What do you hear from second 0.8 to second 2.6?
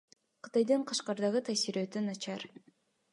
Кашкардагы таасири өтө начар.